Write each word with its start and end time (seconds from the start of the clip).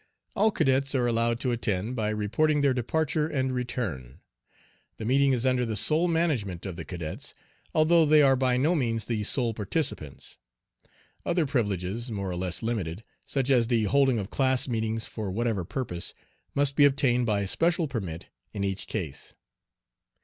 All 0.35 0.49
cadets 0.49 0.95
are 0.95 1.05
allowed 1.05 1.39
to 1.41 1.51
attend 1.51 1.95
by 1.95 2.09
reporting 2.09 2.61
their 2.61 2.73
departure 2.73 3.27
and 3.27 3.53
return. 3.53 4.19
The 4.97 5.05
meeting 5.05 5.31
is 5.31 5.45
under 5.45 5.63
the 5.63 5.75
sole 5.75 6.07
management 6.07 6.65
of 6.65 6.75
the 6.75 6.83
cadets, 6.85 7.35
although 7.75 8.07
they 8.07 8.23
are 8.23 8.35
by 8.35 8.57
no 8.57 8.73
means 8.73 9.05
the 9.05 9.23
sole 9.23 9.53
participants. 9.53 10.39
Other 11.23 11.45
privileges, 11.45 12.09
more 12.09 12.31
or 12.31 12.35
less 12.35 12.63
limited, 12.63 13.03
such 13.27 13.51
as 13.51 13.67
the 13.67 13.83
holding 13.83 14.17
of 14.17 14.31
class 14.31 14.67
meetings 14.67 15.05
for 15.05 15.29
whatever 15.29 15.63
purpose, 15.63 16.15
must 16.55 16.75
be 16.75 16.85
obtained 16.85 17.27
by 17.27 17.45
special 17.45 17.87
permit 17.87 18.27
in 18.53 18.63
each 18.63 18.87
case. 18.87 19.35